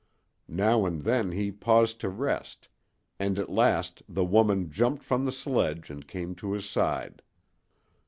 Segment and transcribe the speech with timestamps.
[0.47, 2.69] Now and then he paused to rest,
[3.19, 7.21] and at last the woman jumped from the sledge and came to his side.